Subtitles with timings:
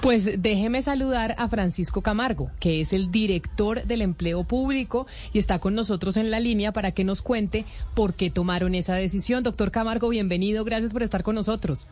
[0.00, 5.58] Pues déjeme saludar a Francisco Camargo, que es el director del empleo público y está
[5.58, 9.42] con nosotros en la línea para que nos cuente por qué tomaron esa decisión.
[9.42, 11.86] Doctor Camargo, bienvenido, gracias por estar con nosotros.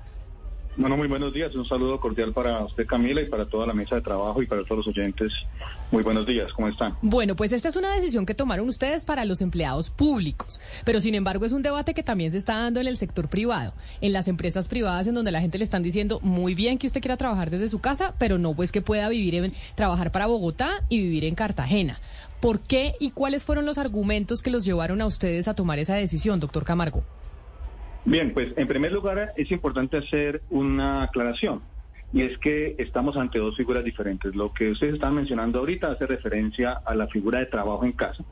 [0.78, 1.52] Bueno, muy buenos días.
[1.56, 4.62] Un saludo cordial para usted, Camila, y para toda la mesa de trabajo y para
[4.62, 5.32] todos los oyentes.
[5.90, 6.52] Muy buenos días.
[6.52, 6.96] ¿Cómo están?
[7.02, 11.16] Bueno, pues esta es una decisión que tomaron ustedes para los empleados públicos, pero sin
[11.16, 14.28] embargo es un debate que también se está dando en el sector privado, en las
[14.28, 17.50] empresas privadas en donde la gente le están diciendo muy bien que usted quiera trabajar
[17.50, 21.24] desde su casa, pero no pues que pueda vivir en trabajar para Bogotá y vivir
[21.24, 21.98] en Cartagena.
[22.38, 25.96] ¿Por qué y cuáles fueron los argumentos que los llevaron a ustedes a tomar esa
[25.96, 27.02] decisión, doctor Camargo?
[28.08, 31.60] Bien, pues en primer lugar es importante hacer una aclaración.
[32.10, 34.34] Y es que estamos ante dos figuras diferentes.
[34.34, 38.24] Lo que ustedes están mencionando ahorita hace referencia a la figura de trabajo en casa.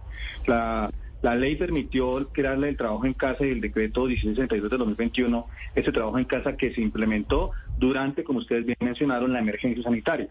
[0.47, 0.91] La,
[1.35, 6.19] ley permitió crearle el trabajo en casa y el decreto 1662 de 2021, ese trabajo
[6.19, 10.31] en casa que se implementó durante, como ustedes bien mencionaron, la emergencia sanitaria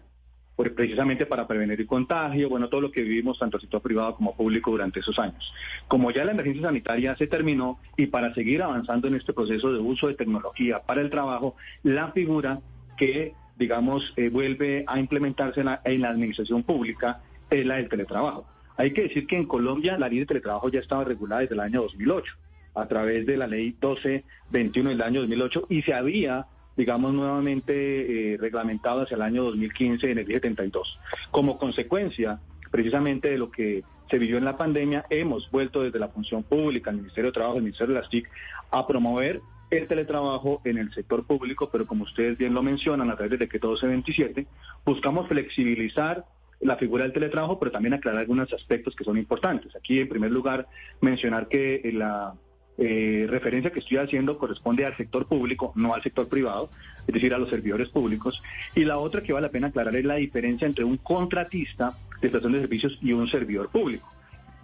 [0.56, 4.16] pues precisamente para prevenir el contagio, bueno, todo lo que vivimos tanto el sector privado
[4.16, 5.52] como público durante esos años.
[5.86, 9.78] Como ya la emergencia sanitaria se terminó y para seguir avanzando en este proceso de
[9.78, 12.60] uso de tecnología para el trabajo, la figura
[12.96, 17.20] que, digamos, eh, vuelve a implementarse en la, en la administración pública
[17.50, 18.46] es la del teletrabajo.
[18.78, 21.60] Hay que decir que en Colombia la ley de teletrabajo ya estaba regulada desde el
[21.60, 22.34] año 2008
[22.74, 26.46] a través de la ley 1221 del año 2008 y se había
[26.76, 30.98] digamos, nuevamente eh, reglamentado hacia el año 2015 en el 72.
[31.30, 36.08] Como consecuencia, precisamente de lo que se vivió en la pandemia, hemos vuelto desde la
[36.08, 38.28] función pública, el Ministerio de Trabajo, el Ministerio de las TIC,
[38.70, 43.14] a promover el teletrabajo en el sector público, pero como ustedes bien lo mencionan, a
[43.14, 44.46] través del decreto 1227,
[44.84, 46.24] buscamos flexibilizar
[46.60, 49.74] la figura del teletrabajo, pero también aclarar algunos aspectos que son importantes.
[49.76, 50.68] Aquí, en primer lugar,
[51.00, 52.34] mencionar que la
[52.78, 56.70] eh, referencia que estoy haciendo corresponde al sector público, no al sector privado,
[57.06, 58.42] es decir, a los servidores públicos.
[58.74, 62.28] Y la otra que vale la pena aclarar es la diferencia entre un contratista de
[62.28, 64.12] estación de servicios y un servidor público.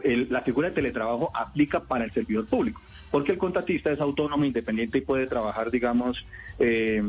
[0.04, 4.98] la figura de teletrabajo aplica para el servidor público, porque el contratista es autónomo, independiente
[4.98, 6.26] y puede trabajar, digamos,
[6.58, 7.02] eh,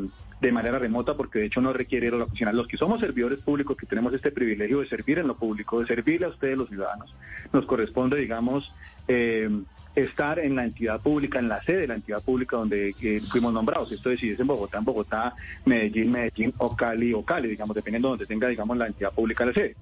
[0.44, 2.52] de manera remota, porque de hecho no requiere ir a la oficina.
[2.52, 5.88] Los que somos servidores públicos, que tenemos este privilegio de servir en lo público, de
[5.88, 7.16] servirle a ustedes los ciudadanos,
[7.52, 8.74] nos corresponde, digamos,
[9.08, 9.50] eh,
[9.96, 13.54] estar en la entidad pública, en la sede de la entidad pública donde eh, fuimos
[13.54, 13.92] nombrados.
[13.92, 17.76] Esto es, si es en Bogotá, en Bogotá, Medellín, Medellín o Cali o Cali, digamos,
[17.76, 19.76] dependiendo de donde tenga, digamos, la entidad pública la sede.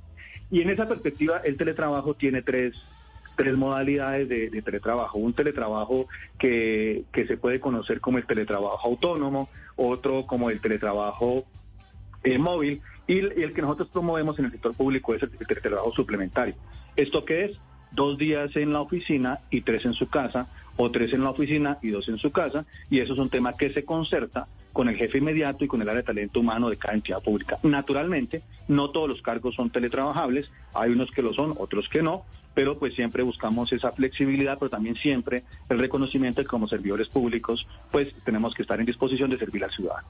[0.50, 2.84] Y en esa perspectiva, el teletrabajo tiene tres,
[3.38, 5.18] tres modalidades de, teletrabajo.
[5.18, 6.08] Un teletrabajo
[6.38, 11.46] que, que se puede conocer como el teletrabajo autónomo, otro como el teletrabajo
[12.24, 15.92] eh, móvil y el, que nosotros promovemos en el sector público es el, el teletrabajo
[15.94, 16.56] suplementario.
[16.96, 17.60] ¿Esto qué es?
[17.92, 20.48] Dos días en la oficina y tres en su casa,
[20.78, 23.54] o tres en la oficina y dos en su casa, y eso es un tema
[23.54, 26.78] que se concerta con el jefe inmediato y con el área de talento humano de
[26.78, 27.58] cada entidad pública.
[27.64, 32.24] Naturalmente, no todos los cargos son teletrabajables, hay unos que lo son, otros que no,
[32.54, 37.10] pero pues siempre buscamos esa flexibilidad, pero también siempre el reconocimiento de que como servidores
[37.10, 40.08] públicos, pues tenemos que estar en disposición de servir al ciudadano.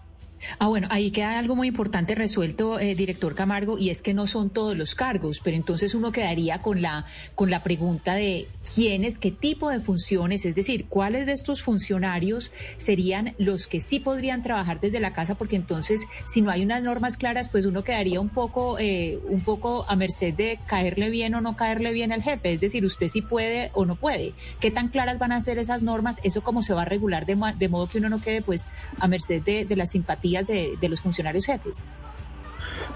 [0.60, 4.28] Ah, bueno, ahí queda algo muy importante resuelto, eh, director Camargo, y es que no
[4.28, 9.18] son todos los cargos, pero entonces uno quedaría con la, con la pregunta de quiénes,
[9.18, 14.44] qué tipo de funciones, es decir, cuáles de estos funcionarios serían los que sí podrían
[14.44, 18.20] trabajar desde la casa, porque entonces, si no hay unas normas claras, pues uno quedaría
[18.20, 22.24] un poco, eh, un poco a merced de caerle bien o no caerle bien al
[22.24, 24.34] jefe, es decir, usted sí puede o no puede.
[24.60, 26.20] ¿Qué tan claras van a ser esas normas?
[26.24, 28.70] ¿Eso cómo se va a regular de, de modo que uno no quede pues
[29.00, 31.88] a merced de, de la simpatía de, los funcionarios jefes?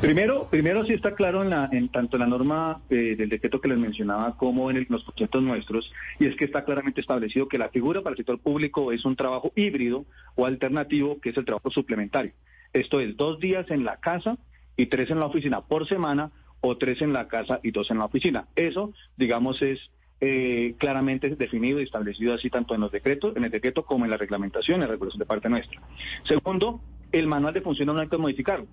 [0.02, 3.62] Primero, primero sí está claro en, la, en tanto en la norma eh, del decreto
[3.62, 7.58] que les mencionaba como en los proyectos nuestros, y es que está claramente establecido que
[7.58, 11.46] la figura para el sector público es un trabajo híbrido o alternativo, que es el
[11.46, 12.34] trabajo suplementario.
[12.74, 14.38] Esto es dos días en la casa
[14.76, 16.32] y tres en la oficina por semana,
[16.62, 18.48] o tres en la casa y dos en la oficina.
[18.56, 19.80] Eso, digamos, es
[20.22, 24.12] eh, claramente definido y establecido así tanto en los decretos, en el decreto como en
[24.12, 25.82] la reglamentación, en la regulación de parte nuestra.
[26.28, 26.82] Segundo,
[27.12, 28.68] el manual de funciones no hay que modificarlo.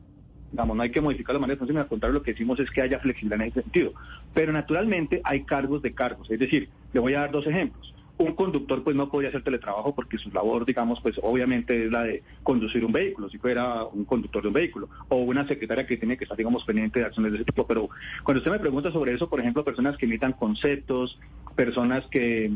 [0.51, 2.71] Digamos, no hay que modificar la manera de funcionar, al contrario, lo que decimos es
[2.71, 3.93] que haya flexibilidad en ese sentido.
[4.35, 7.95] Pero naturalmente hay cargos de cargos, es decir, le voy a dar dos ejemplos.
[8.19, 12.03] Un conductor pues no podría hacer teletrabajo porque su labor, digamos, pues obviamente es la
[12.03, 15.97] de conducir un vehículo, si fuera un conductor de un vehículo, o una secretaria que
[15.97, 17.67] tiene que estar, digamos, pendiente de acciones de ese tipo.
[17.67, 17.89] Pero
[18.23, 21.19] cuando usted me pregunta sobre eso, por ejemplo, personas que imitan conceptos,
[21.57, 22.53] personas que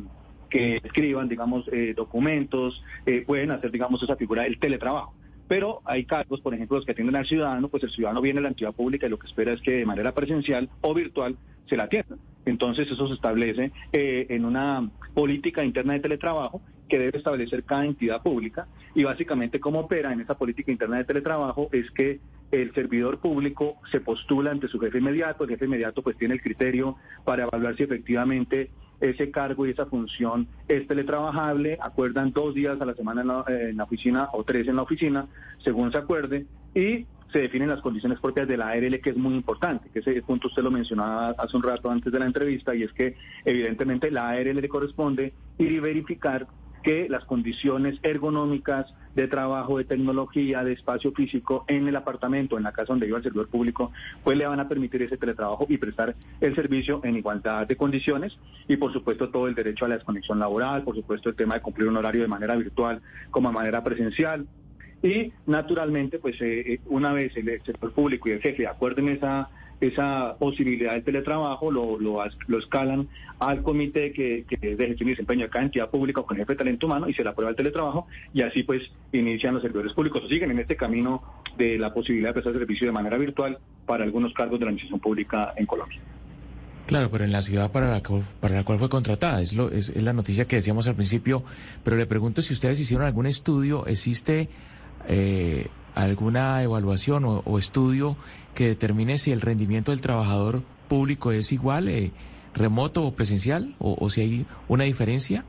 [0.48, 5.14] que escriban, digamos, eh, documentos, eh, pueden hacer, digamos, esa figura del teletrabajo.
[5.48, 8.42] Pero hay cargos, por ejemplo, los que atienden al ciudadano, pues el ciudadano viene a
[8.42, 11.36] la entidad pública y lo que espera es que de manera presencial o virtual
[11.68, 12.16] se la atienda.
[12.44, 17.84] Entonces eso se establece eh, en una política interna de teletrabajo que debe establecer cada
[17.84, 22.20] entidad pública y básicamente cómo opera en esa política interna de teletrabajo es que
[22.52, 26.40] el servidor público se postula ante su jefe inmediato, el jefe inmediato pues tiene el
[26.40, 28.70] criterio para evaluar si efectivamente
[29.00, 33.44] ese cargo y esa función es teletrabajable, acuerdan dos días a la semana en la,
[33.48, 35.26] eh, en la, oficina o tres en la oficina,
[35.58, 39.34] según se acuerde, y se definen las condiciones propias de la ARL, que es muy
[39.34, 42.82] importante, que ese punto usted lo mencionaba hace un rato antes de la entrevista, y
[42.82, 46.46] es que evidentemente la ARL le corresponde ir y verificar
[46.86, 48.86] que las condiciones ergonómicas
[49.16, 53.18] de trabajo, de tecnología, de espacio físico en el apartamento, en la casa donde viva
[53.18, 53.90] el servidor público,
[54.22, 58.38] pues le van a permitir ese teletrabajo y prestar el servicio en igualdad de condiciones
[58.68, 61.60] y por supuesto todo el derecho a la desconexión laboral, por supuesto el tema de
[61.60, 63.02] cumplir un horario de manera virtual
[63.32, 64.46] como de manera presencial.
[65.02, 69.50] Y naturalmente, pues eh, eh, una vez el sector público y el jefe acuerden esa
[69.80, 73.08] esa posibilidad de teletrabajo, lo, lo, lo escalan
[73.38, 76.52] al comité que, que de gestión y desempeño de cada entidad pública o con jefe
[76.52, 78.82] de talento humano y se le aprueba el teletrabajo y así pues
[79.12, 81.22] inician los servidores públicos o siguen en este camino
[81.58, 85.00] de la posibilidad de prestar servicio de manera virtual para algunos cargos de la administración
[85.00, 86.00] pública en Colombia.
[86.86, 88.00] Claro, pero en la ciudad para la,
[88.40, 91.42] para la cual fue contratada, es, lo, es, es la noticia que decíamos al principio,
[91.82, 94.48] pero le pregunto si ustedes hicieron algún estudio, ¿existe
[95.08, 95.66] eh,
[95.96, 98.16] alguna evaluación o, estudio
[98.54, 102.12] que determine si el rendimiento del trabajador público es igual, eh,
[102.54, 105.44] remoto o presencial, o, si hay una diferencia?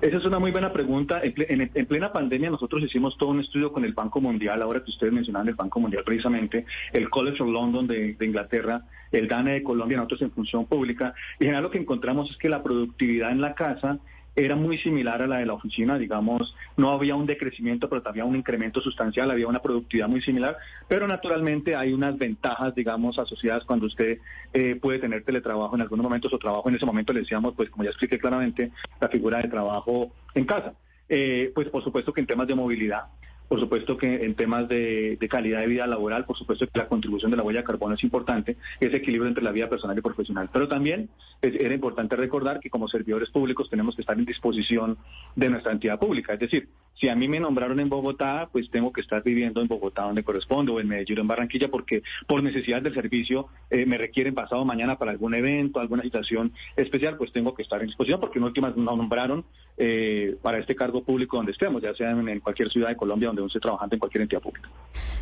[0.00, 1.20] Esa es una muy buena pregunta.
[1.22, 5.12] En, plena pandemia nosotros hicimos todo un estudio con el Banco Mundial, ahora que ustedes
[5.12, 8.82] mencionaban el Banco Mundial precisamente, el College of London de, de, Inglaterra,
[9.12, 12.36] el DANE de Colombia, nosotros en función pública, y en general lo que encontramos es
[12.36, 13.98] que la productividad en la casa
[14.36, 18.24] era muy similar a la de la oficina, digamos, no había un decrecimiento, pero había
[18.24, 23.64] un incremento sustancial, había una productividad muy similar, pero naturalmente hay unas ventajas, digamos, asociadas
[23.64, 24.18] cuando usted
[24.52, 27.70] eh, puede tener teletrabajo en algunos momentos o trabajo en ese momento, le decíamos, pues
[27.70, 28.70] como ya expliqué claramente,
[29.00, 30.74] la figura de trabajo en casa.
[31.08, 33.04] Eh, pues por supuesto que en temas de movilidad,
[33.48, 37.30] por supuesto que en temas de, calidad de vida laboral, por supuesto que la contribución
[37.30, 40.50] de la huella de carbono es importante, ese equilibrio entre la vida personal y profesional.
[40.52, 41.08] Pero también
[41.40, 44.98] era importante recordar que como servidores públicos tenemos que estar en disposición
[45.34, 46.34] de nuestra entidad pública.
[46.34, 49.68] Es decir, si a mí me nombraron en Bogotá, pues tengo que estar viviendo en
[49.68, 53.86] Bogotá donde corresponde, o en Medellín o en Barranquilla, porque por necesidad del servicio eh,
[53.86, 57.86] me requieren pasado mañana para algún evento, alguna situación especial, pues tengo que estar en
[57.86, 59.44] disposición, porque en últimas nos nombraron
[59.76, 63.37] eh, para este cargo público donde estemos, ya sea en, cualquier ciudad de Colombia donde
[63.40, 64.68] uno esté trabajando en cualquier entidad pública.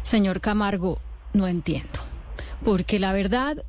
[0.03, 0.99] Señor Camargo,
[1.33, 2.01] no entiendo,
[2.65, 3.65] porque la verdad,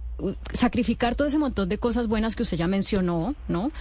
[0.54, 3.72] sacrificar todo ese montón de cosas buenas que usted ya mencionó, ¿no?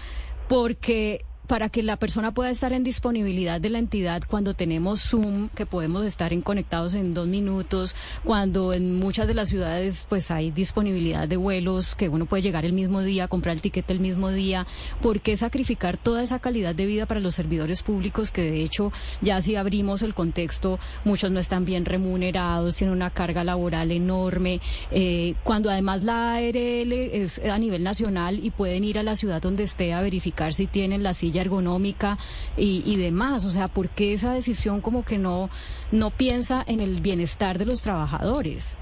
[0.49, 5.49] Porque para que la persona pueda estar en disponibilidad de la entidad cuando tenemos Zoom,
[5.51, 7.95] que podemos estar en conectados en dos minutos,
[8.25, 12.65] cuando en muchas de las ciudades pues hay disponibilidad de vuelos, que uno puede llegar
[12.65, 14.67] el mismo día, comprar el tiquete el mismo día,
[15.01, 18.93] ¿por qué sacrificar toda esa calidad de vida para los servidores públicos que de hecho
[19.21, 24.61] ya si abrimos el contexto, muchos no están bien remunerados, tienen una carga laboral enorme,
[24.91, 29.41] eh, cuando además la ARL es a nivel nacional y pueden ir a la ciudad
[29.41, 32.19] donde esté a verificar si tienen la silla ergonómica
[32.57, 33.45] y, demás.
[33.45, 35.51] O sea, ¿por qué esa decisión como que no,
[35.93, 38.77] no piensa en el bienestar de los trabajadores?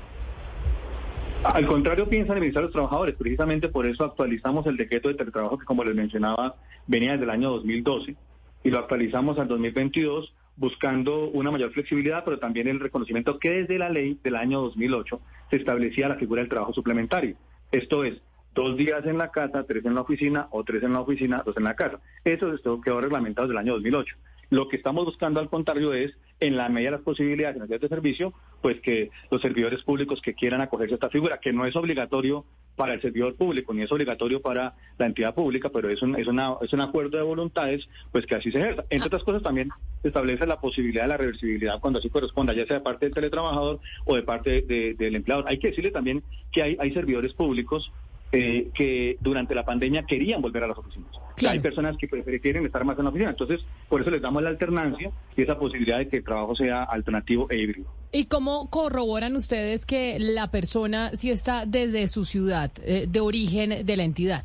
[1.44, 3.16] Al contrario, piensa en el bienestar de los trabajadores.
[3.16, 6.56] Precisamente por eso actualizamos el decreto de teletrabajo que, como les mencionaba,
[6.86, 8.16] venía desde el año 2012
[8.62, 13.78] y lo actualizamos al 2022 buscando una mayor flexibilidad, pero también el reconocimiento que desde
[13.78, 15.20] la ley del año 2008
[15.50, 17.36] se establecía la figura del trabajo suplementario.
[17.72, 18.20] Esto es,
[18.54, 21.56] dos días en la casa, tres en la oficina o tres en la oficina, dos
[21.56, 22.00] en la casa.
[22.24, 24.16] Eso quedó reglamentado desde el año 2008.
[24.50, 27.88] Lo que estamos buscando al contrario es, en la medida de las posibilidades de de
[27.88, 31.74] servicio, pues que los servidores públicos que quieran acogerse a esta figura, que no es
[31.76, 32.44] obligatorio
[32.76, 36.26] para el servidor público ni es obligatorio para la entidad pública, pero es un, es,
[36.26, 38.84] una, es un acuerdo de voluntades, pues que así se ejerza.
[38.90, 39.70] Entre otras cosas también
[40.02, 43.14] se establece la posibilidad de la reversibilidad cuando así corresponda, ya sea de parte del
[43.14, 45.44] teletrabajador o de parte del empleador.
[45.48, 47.92] Hay que decirle también que hay, hay servidores públicos
[48.36, 51.08] eh, que durante la pandemia querían volver a las oficinas.
[51.46, 54.48] Hay personas que prefieren estar más en la oficina, entonces por eso les damos la
[54.48, 57.92] alternancia y esa posibilidad de que el trabajo sea alternativo e híbrido.
[58.10, 63.86] ¿Y cómo corroboran ustedes que la persona si está desde su ciudad eh, de origen
[63.86, 64.44] de la entidad?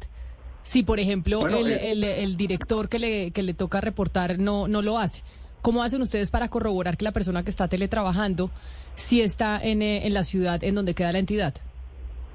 [0.61, 4.99] Si, por ejemplo, eh, el, director que le, que le toca reportar no, no lo
[4.99, 5.23] hace.
[5.63, 8.51] ¿Cómo hacen ustedes para corroborar que la persona que está teletrabajando
[8.95, 11.55] si está en, en la ciudad en donde queda la entidad?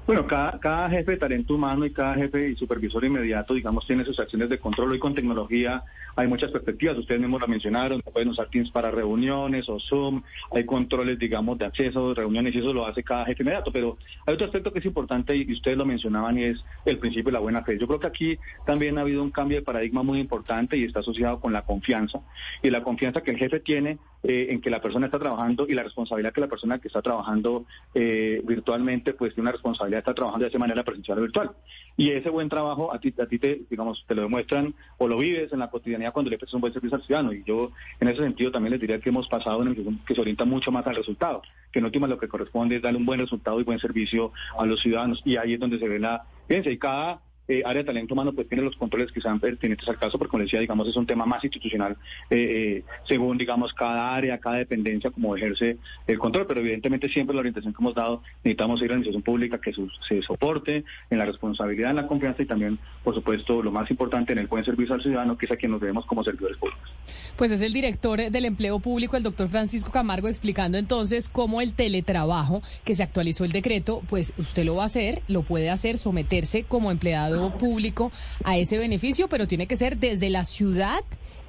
[0.05, 4.05] Bueno, cada, cada jefe de talento humano y cada jefe y supervisor inmediato, digamos, tiene
[4.05, 4.91] sus acciones de control.
[4.91, 5.83] Hoy con tecnología
[6.15, 10.21] hay muchas perspectivas, ustedes mismos lo mencionaron, pueden usar Teams para reuniones o Zoom,
[10.51, 13.71] hay controles, digamos, de acceso, reuniones y eso lo hace cada jefe inmediato.
[13.71, 13.97] Pero
[14.27, 17.33] hay otro aspecto que es importante y ustedes lo mencionaban y es el principio de
[17.33, 17.79] la buena fe.
[17.79, 20.99] Yo creo que aquí también ha habido un cambio de paradigma muy importante y está
[20.99, 22.19] asociado con la confianza
[22.61, 23.97] y la confianza que el jefe tiene
[24.27, 26.99] eh, en que la persona está trabajando y la responsabilidad que la persona que está
[27.03, 31.51] trabajando eh, virtualmente pues tiene una responsabilidad está trabajando de esa manera presencial o virtual.
[31.95, 35.19] Y ese buen trabajo a ti, a ti te, digamos, te lo demuestran o lo
[35.19, 37.33] vives en la cotidianidad cuando le prestas un buen servicio al ciudadano.
[37.33, 40.21] Y yo en ese sentido también les diría que hemos pasado en el que se
[40.21, 43.19] orienta mucho más al resultado, que en última lo que corresponde es darle un buen
[43.19, 45.21] resultado y buen servicio a los ciudadanos.
[45.23, 46.25] Y ahí es donde se ve la...
[46.47, 49.87] Fíjense, y cada eh, área de talento humano pues tiene los controles que sean pertinentes
[49.87, 51.97] al caso, porque como decía, digamos, es un tema más institucional,
[52.29, 57.35] eh, eh, según, digamos, cada área, cada dependencia, como ejerce el control, pero evidentemente siempre
[57.35, 59.73] la orientación que hemos dado, necesitamos ir a la administración pública que
[60.07, 64.33] se soporte en la responsabilidad, en la confianza y también, por supuesto, lo más importante,
[64.33, 66.89] en el buen servicio al ciudadano, que es a quien nos debemos como servidores públicos.
[67.35, 71.73] Pues es el director del empleo público, el doctor Francisco Camargo, explicando entonces cómo el
[71.73, 75.97] teletrabajo, que se actualizó el decreto, pues usted lo va a hacer, lo puede hacer,
[75.97, 78.11] someterse como empleado público
[78.43, 81.01] a ese beneficio, pero tiene que ser desde la ciudad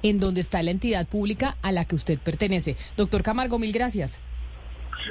[0.03, 2.75] en donde está la entidad pública a la que usted pertenece.
[2.95, 4.19] Doctor Camargo, mil gracias.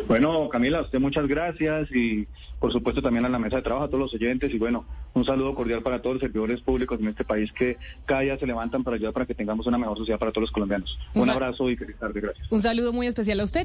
[0.08, 2.26] Bueno, Camila, a usted muchas gracias y
[2.60, 5.24] por supuesto también a la mesa de trabajo, a todos los oyentes y bueno, un
[5.24, 8.84] saludo cordial para todos los servidores públicos en este país que cada día se levantan
[8.84, 10.98] para ayudar para que tengamos una mejor sociedad para todos los colombianos.
[11.14, 12.50] Un, abrazo y feliz tarde, gracias.
[12.50, 13.64] Un saludo muy especial a usted.